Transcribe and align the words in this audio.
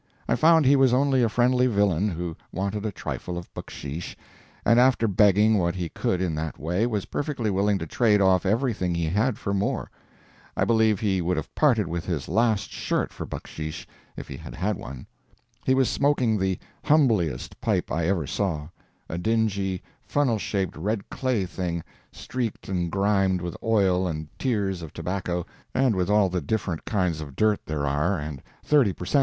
I 0.27 0.33
found 0.35 0.65
he 0.65 0.75
was 0.75 0.95
only 0.95 1.21
a 1.21 1.29
friendly 1.29 1.67
villain 1.67 2.09
who 2.09 2.35
wanted 2.51 2.87
a 2.87 2.91
trifle 2.91 3.37
of 3.37 3.53
bucksheesh, 3.53 4.15
and 4.65 4.79
after 4.79 5.07
begging 5.07 5.59
what 5.59 5.75
he 5.75 5.89
could 5.89 6.21
get 6.21 6.25
in 6.25 6.33
that 6.33 6.57
way, 6.57 6.87
was 6.87 7.05
perfectly 7.05 7.51
willing 7.51 7.77
to 7.77 7.85
trade 7.85 8.19
off 8.19 8.43
everything 8.43 8.95
he 8.95 9.05
had 9.05 9.37
for 9.37 9.53
more. 9.53 9.91
I 10.57 10.65
believe 10.65 10.99
he 10.99 11.21
would 11.21 11.37
have 11.37 11.53
parted 11.53 11.87
with 11.87 12.07
his 12.07 12.27
last 12.27 12.71
shirt 12.71 13.13
for 13.13 13.27
bucksheesh 13.27 13.85
if 14.17 14.27
he 14.27 14.37
had 14.37 14.55
had 14.55 14.75
one. 14.75 15.05
He 15.65 15.75
was 15.75 15.87
smoking 15.87 16.39
the 16.39 16.57
"humbliest" 16.83 17.61
pipe 17.61 17.91
I 17.91 18.07
ever 18.07 18.25
saw 18.25 18.69
a 19.07 19.19
dingy, 19.19 19.83
funnel 20.01 20.39
shaped, 20.39 20.77
red 20.77 21.11
clay 21.11 21.45
thing, 21.45 21.83
streaked 22.11 22.67
and 22.67 22.91
grimed 22.91 23.39
with 23.39 23.55
oil 23.61 24.07
and 24.07 24.29
tears 24.39 24.81
of 24.81 24.93
tobacco, 24.93 25.45
and 25.75 25.95
with 25.95 26.09
all 26.09 26.27
the 26.27 26.41
different 26.41 26.85
kinds 26.85 27.21
of 27.21 27.35
dirt 27.35 27.63
there 27.67 27.85
are, 27.85 28.17
and 28.17 28.41
thirty 28.63 28.93
per 28.93 29.05
cent. 29.05 29.19